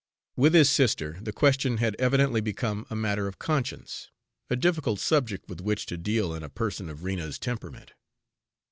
With 0.35 0.55
his 0.55 0.67
sister 0.67 1.19
the 1.21 1.31
question 1.31 1.77
had 1.77 1.95
evidently 1.99 2.41
become 2.41 2.87
a 2.89 2.95
matter 2.95 3.27
of 3.27 3.37
conscience, 3.37 4.09
a 4.49 4.55
difficult 4.55 4.99
subject 4.99 5.47
with 5.47 5.61
which 5.61 5.85
to 5.85 5.95
deal 5.95 6.33
in 6.33 6.41
a 6.41 6.49
person 6.49 6.89
of 6.89 7.03
Rena's 7.03 7.37
temperament. 7.37 7.93